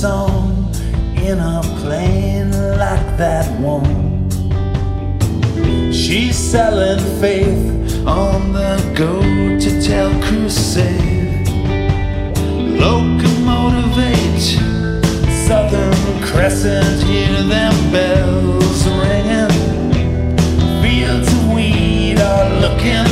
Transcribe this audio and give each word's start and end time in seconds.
song 0.00 0.74
in 1.16 1.38
a 1.38 1.60
plane 1.82 2.52
like 2.78 3.08
that 3.18 3.46
one. 3.60 4.30
She's 5.92 6.36
selling 6.36 7.00
faith 7.20 8.06
on 8.06 8.54
the 8.54 8.78
go 8.96 9.20
to 9.64 9.70
tell 9.86 10.10
crusade. 10.22 11.46
Locomotive 12.80 13.92
Southern 15.46 16.22
Crescent, 16.22 17.02
hear 17.02 17.42
them 17.42 17.74
bells 17.92 18.88
ringing. 19.02 19.52
Fields 20.82 21.28
of 21.30 21.52
weed 21.52 22.18
are 22.20 22.48
looking. 22.58 23.09